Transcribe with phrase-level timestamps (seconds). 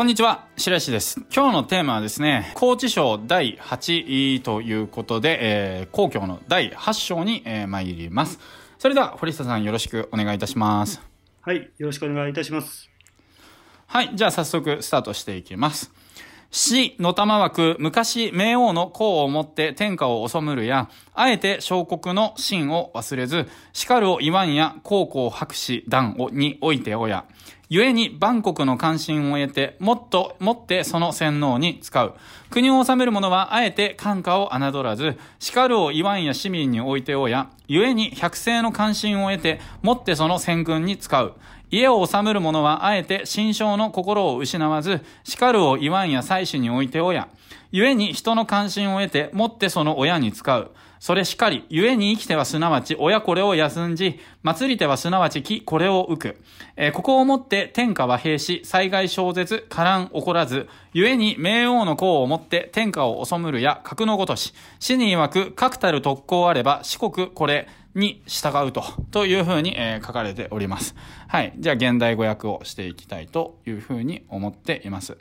[0.00, 1.20] こんにちは、白石です。
[1.30, 8.38] 今日のテーマはですね、高知省第8位ということで、えー、皇居の第8章に、えー、参ります。
[8.78, 11.02] それでは、堀下さんよろしくお願いいたします。
[11.42, 12.88] はい、よろしくお願いいたします。
[13.88, 15.92] はい、じゃあ早速スタートしていきます。
[16.50, 27.26] 死の玉枠、昔、冥王の功をもって天下を治むるや、あえて小国の真を忘れず、叱るを言わんや、高校博士団をにおいておや、
[27.72, 32.14] 故に万国の関心を得て、もっともってその洗脳に使う。
[32.50, 41.34] 国を治める者は、あえて感化を侮らず、叱るを言わんや市民においておや、故に百姓の関心を得て、もってその戦軍に使う。
[41.70, 47.28] 家を治める者はあえて心象の心を失わず、叱るを言わんや祭祀において親。
[47.70, 50.72] 故に人の関心を得て、もってその親に使う。
[51.00, 56.36] それしかり、故に生きてはすなわち、親これを休んじ、祭りてはすなわち木これを浮く。
[56.76, 70.94] えー、ここをもって天下は平し、災害小絶、波乱起こらず、故に冥王の功をもって天下を治むるや格のごとし、死に曰く確たる特攻あれば、四国これ、に従うと、というふうに、えー、書かれております。
[71.26, 71.54] はい。
[71.56, 75.16] じゃあ、現代語訳をしていきたいというふうに思っています。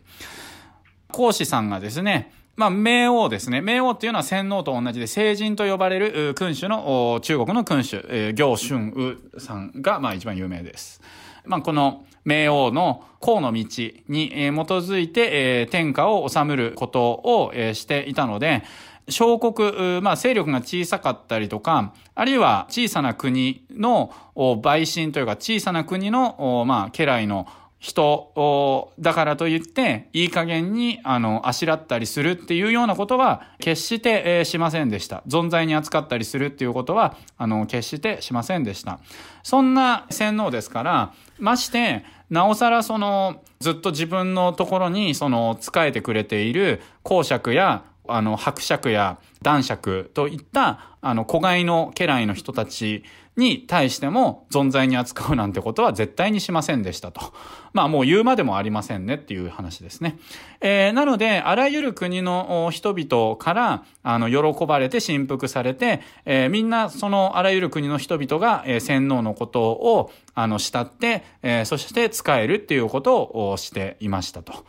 [1.12, 3.60] 講師さんがですね、まあ、冥王ですね。
[3.60, 11.02] 冥王っていうのは洗脳と同じで、聖人と呼ばれる君主の、中国の君主、えー、行春雨さんが、まあ、一番有名です。
[11.46, 13.74] まあ、この冥王の功の道に、基
[14.10, 18.64] づいて、天下を治めることを、していたので、
[19.10, 27.48] 小国、まあ勢力が小さかったりとか、あるいは小さな国の陪審というか小さな国の、まあ家来の
[27.80, 35.24] 人だからといって、いい加減に、あの、あしらったりするっていうようなことは、決して、えー、しませんでした。
[35.28, 39.00] 存在に扱ったりするっていうことは、あの、決してしませんでした。
[39.44, 53.04] そんな洗脳ですから、まして、なおさらその、ずっと自分のところに、その、仕えてくれている公爵やあの、伯爵や男爵といった、あの、子飼いの家来の人たち
[53.40, 57.34] に対しても存在に扱うなんてことは絶対にしませんでしたと。
[57.74, 60.20] まあもう言うまでもありませんねっていう話ですね。
[60.62, 74.66] えー、なので、あらゆる国の人々から、あの、喜ばれて振幅されて、えー、みんなそのあらゆる国の人々が、えー、洗脳のことを、あの、慕って、えー、そして使えるっていうことをしていましたと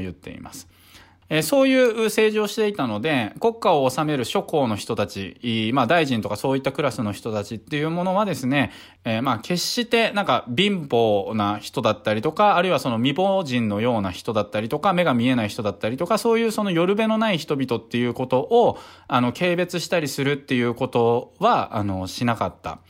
[0.00, 0.68] 言っています。
[1.32, 8.72] えそういう政治をしていたので、国家を治める諸侯の人たち、まあ大臣とかそういったクラスの人たちっていうものはですね、
[9.04, 18.76] え、まあ決してなんか貧乏な人だったりとか、あるいはその未亡人のような人だったりとか、目が見えない人だったりとか、そういうその夜べのない人々っていうことを、
[19.06, 22.80] あの、軽蔑したりするっていうことは、あの、しなかった。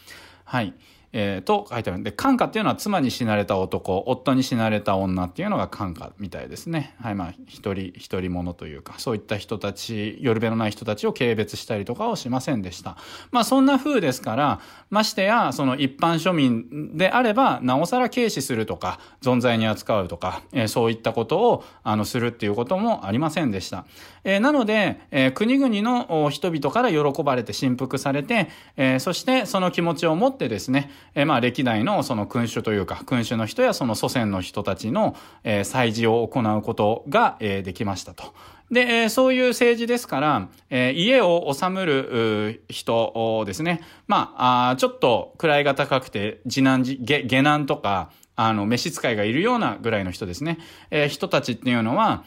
[0.44, 0.72] はい。
[1.12, 6.94] えー、と書いてあるんで、感化っていうのは妻に死なれた男、夫に死なれた女っていうのが感化みたいですね。
[7.00, 12.96] はい、まあ、一人、一人者というか、そういった人たち、よるべのない人たちを軽蔑したりとかをしませんでした。
[13.32, 14.60] まあ、そんな風ですから、
[14.90, 23.84] ましてや、その一般庶民であれば、なおさら軽視するとか、存在に扱うとか、えー、そういったことを、あの、するっていうこともありませんでした。
[24.24, 38.34] えー、なので、えー、国々の人々から喜ばれて振幅されて、えー、そしてその気持ちを持ってですね、えー、まあ歴代のその君主というか、君主の人やその祖先の人たちの、えー、祭事を行うことが、えー、できましたと。
[38.70, 43.80] で、え、そういう政治ですから、え、家を治むる人ですね。
[44.06, 50.58] まあ、あちょっと位が高くて、次男次、下、下男とか、あの、召使いがいるようなぐらいの人ですね。
[50.90, 52.24] え、人たちっていうのは、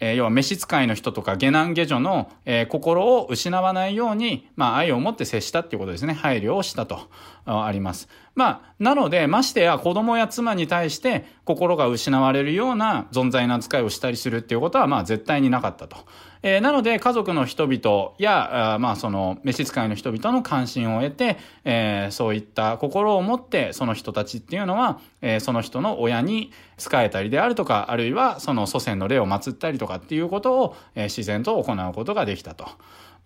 [0.00, 6.14] えー、要は召使いの人とか下男下女の、えー、心を失わないように、まあ愛を持って接したっていうことですね。
[6.14, 7.08] 配慮をしたと、
[7.44, 8.08] あります。
[8.36, 15.96] まあ、なので、ましてや子供や妻に対して心が失われるような存在の扱いをしたりするっていうことは、まあ絶対になかったと。
[16.42, 32.68] えー、なので、家族の人々や、あまあその、召使いの人々の関心を得て、えー、そういった心を持って、その人たちっていうのは、えー、その人の親に仕えたりであるとか、あるいはその祖先の霊を祀ったりとかっていうことを、え、自然と行うことができたと。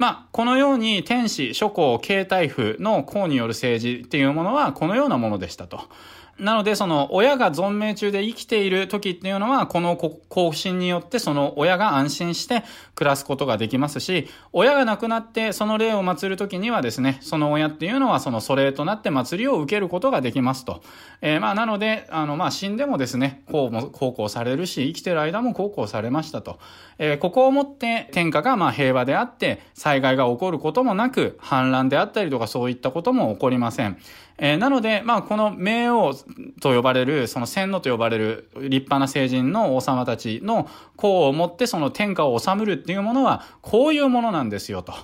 [0.00, 5.90] まあ、このように天使、諸侯、携帯府の公による政治っていうものはこのようなものでしたと。
[6.40, 12.64] なので、その、親が存命中で生きている時っていうのは、この更新によって、その親が安心して
[12.94, 20.82] 暮らすことができますし、親が亡くなって、その霊を祀る時にはですね、その親っていうのは、その祖霊となって祭りを受けることができますと。
[21.20, 26.58] えー、まあ、なので、あの、まあ、死んでもですね、こうも、孝行されるし、生きてる間も孝行されましたと。
[26.98, 33.98] えー、ここをもって、天下が、まあ、平和であって、災害が起こることもなく、反乱であったりとかそういったことも起こりません。
[34.42, 36.14] えー、なので、まあ、この名王
[36.60, 40.66] と呼ばれる、その洗脳と呼ばれる立派な聖人の王様たちの
[40.98, 44.94] 功をもってその天下を治むるっていうものは、こういうものなんですよと。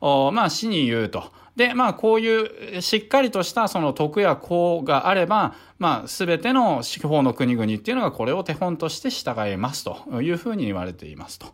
[0.00, 1.24] おまあ、死に言うと。
[1.56, 11.46] で、まあ、こういうしっかりとしたその徳や功があれば、まあ、すべての司法の国々っていうのがこれを手本として従いますというふうに言われていますと。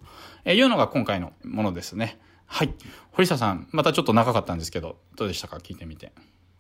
[0.45, 2.21] えいうのが今回のものですね。
[2.47, 2.75] はい。
[3.13, 5.57] 堀下さん、またちょっと長かったんですけど、どうでしたか？
[5.57, 6.13] 聞いてみて。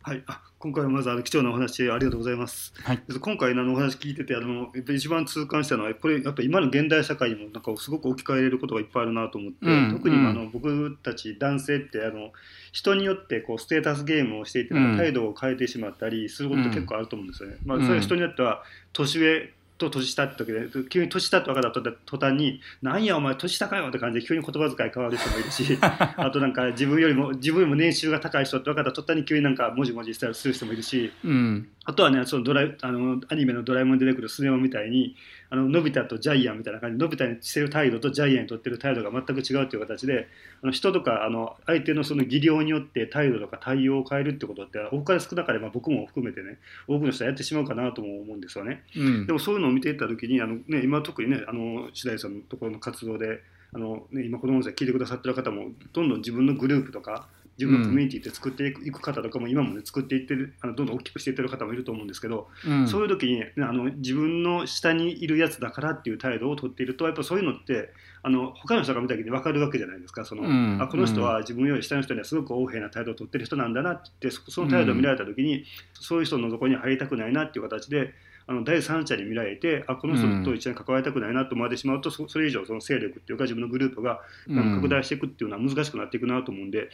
[0.05, 2.75] はい、あ今回はまずあの貴重なお話ありがとうございます。
[2.83, 12.33] はい、今回のお話聞いててあの一番痛感したのはこれやっぱ今の現代社会にもなんかすごく置き換えれることがいっぱいあるなと思って、うん、特にあの、僕たち男性ってあの
[12.73, 17.59] 人によってこうステータスゲームをしていて態度を変えてしまったりすることって結構あると思うんですよね。
[17.65, 19.53] まあ、それは人によっては年上
[19.91, 35.17] と年下って時で急に年下って分かった途端に「なんやお前年下かよ」って感じで急に言葉遣い変わる人もいるし あとなんか自分よりも自分よりも年収が高い人って分かった途端に急になんかもじもじしたりする人もいるし、うん、あとはねそのドラあのアニメの「ドラえもん」で出てくるスネ夫みたいに
[35.51, 40.29] あののび太とジャイアンみたいな感じでのび太にしてる態度とジャイアンにとってる態度が全く違うという形で
[40.63, 46.59] あの人とかあの相手のその技量によって態度とか対応を変えるってことって多かれ少なかれば僕も含めてね
[46.89, 48.83] 多くの人はやってしまうかなとも思うんですよね。
[48.97, 53.41] うん、でもそういうのを見ていった時にあの、ね、今特にねあの白井さんのところの活動で
[53.73, 57.29] あの、ね、今子供たち聞いてくださってる方もどんどん自分のグループとか
[57.59, 67.91] 自分のコミュニティって作っていく方とかも今もね作っていってるあのどんどん大きくしていってる方もいると思うんですけど、うん、そういう時にあの自分の下にいるやつだからっていう態度を取っているとやっぱそういうのって
[68.23, 70.25] あの他の人が見た時に分かるわけじゃないですか。
[70.25, 78.15] その、うん、あこの人は自分より下の人にはすごく横柄な態度を取ってる人なんだなってその態度を見られた時に、そういう人のところに入りたくないなっていう形で
[78.47, 86.89] あの第三者に見られてあこの人と一緒に関わりたくないなと思われてしまうと、それ以上その勢力っていうか自分のグループが拡大していくっていうのは難しくなっていくなと思うんで、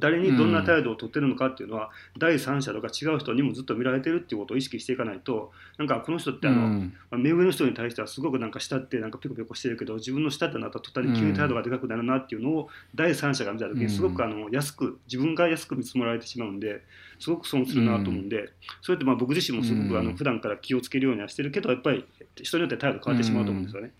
[0.00, 16.82] 誰にどんな態度をとってるのかっていうのは、第三者とか違う人にもずっと見られてるっていうことを意識していかないとなんかこの人ってあの、まあ、目上の人に対してはすごくなんか下ってなんかピコピコしてるけど自分の下ってなったら途端に急に態度がでかくなるなっていうのを第三者が見た時にすごくあの安く自分が安く見積もられてしまうんで
[17.18, 18.50] すごく損するなと思うんで、
[18.82, 22.04] それってまあ僕自身もすごくあの普段から気をつけるようにはしてるけどやっぱり
[22.42, 23.92] 人によって態度変わってしまうと思うんですよね。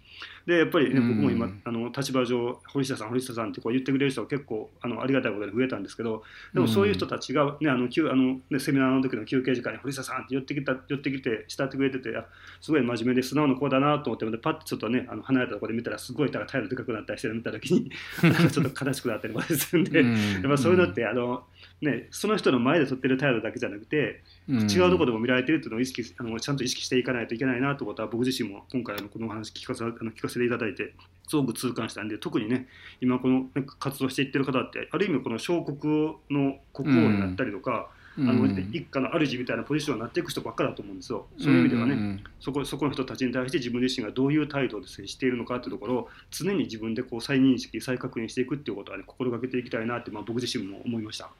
[0.46, 6.22] でやっぱりね、僕も今あの立場上堀下さん堀下さんってこう言ってくれる人は結構あのありがたいことで増えたんですけど
[6.52, 12.26] でもそういう人たちが、ね、あのあのね、セミナーの時の休憩時間に堀下さんって寄ってきた寄ってきて慕ってくれててあ
[12.60, 17.90] すごい真面目で素直な子だなと思ってでパッとちょっとねあの離れたところで見たらすごい態度でかくなったりしてるの見た時に
[18.50, 20.04] ちょっと悲しくなったりもするんで、や
[20.40, 21.44] っぱそういうのってあの、
[21.80, 30.94] ね、その人の前で取ってる態度だけじゃなくて違うところでも見られてるっていうのを意識あのちゃんと意識していかないといけないなということは僕自身も今回のこの話聞かせあの聞かせていただいて
[31.28, 32.66] すごく痛感したんで特にね
[33.00, 33.46] 今この
[33.78, 37.88] 活動していってる方ってある意味この小国の国王になったりとか、
[38.18, 41.26] うん、あの一家の主みたいなポジションになっていく人ばっかだと思うんですよ。
[41.38, 51.30] そういう意味ではね、うん、そこそこの人たちに対して自分自身がどういう態度で接しているのかっていうところを常に自分でこう再認識再確認していくっていうことはね心がけていきたいなって、まあ、僕自身も思いました。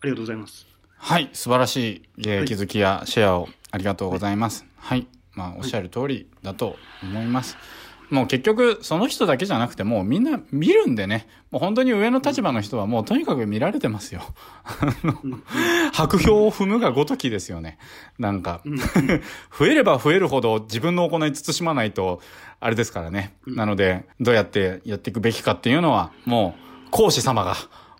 [0.00, 0.66] ありがとうございます。
[0.96, 4.64] はい、素晴らしい、えー、気づきやシェアをありがとうございます。
[4.76, 7.56] はい、はい、まあおっしゃる通りだと思います。
[8.10, 14.22] もう結局、その人だけじゃなくて、もうみんな見るんでね、もう本当に上の立場の人はもうとにかく見られてますよ。
[15.92, 17.78] 白氷を踏むがごときですよね。
[18.18, 18.62] なんか
[19.58, 22.22] 増えれば増えるほど自分の行い慎まないと、
[22.60, 23.34] あれですからね。
[23.46, 26.54] なので、どうやってやっていくべきかっていうのは、も
[26.86, 27.54] う、講師様が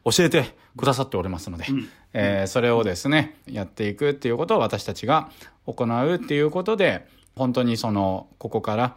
[0.05, 1.67] 教えてくださっておりますので、
[2.15, 5.31] えー、それをですね、やっていくっていうことを私たちが
[5.67, 7.07] 行うっていうことで、
[7.37, 8.97] 本当にその、ここから、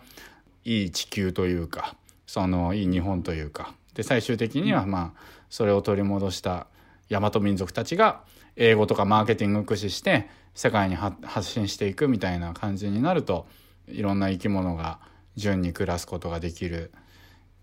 [0.64, 1.96] いい地球というか、
[2.26, 5.20] その、いい日本というか、で、最終的にはまあ、
[5.50, 6.68] それを取り戻した
[7.10, 8.22] 大和民族たちが、
[8.56, 13.48] 英語とかマーケティングを駆使して、世界に発信していくみたいな感じになると、
[13.88, 15.00] いろんな生き物が
[15.36, 16.92] 順に暮らすことができる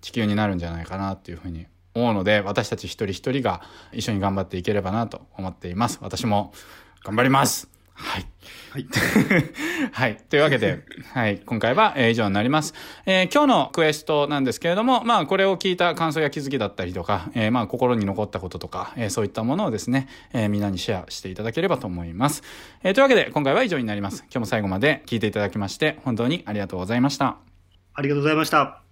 [0.00, 5.99] 地球になるんじゃないかなっていうふうに思うので、私たち一人一人が一緒に頑張っていければなと思っています。
[6.02, 6.52] 私も
[7.04, 8.26] 頑張りますはい。
[8.71, 8.87] はい。
[9.92, 10.16] はい。
[10.30, 11.40] というわけで、はい。
[11.45, 12.73] 今回は、えー、以上になります。
[13.07, 22.45] えー、今日のクエストなんですけれども、まあ、これを聞いた感想や気づきだったりとか、えー、まあ、心に残ったこととか、えー、そういったものをですね、えー、みんなにシェアしていただければと思います。
[22.85, 24.21] えー、というわけで、今回は以上になります。
[24.30, 27.38] 今日も最後まで聞いていただきまして、本当にありがとうございました。
[27.95, 28.88] ありがとうございました。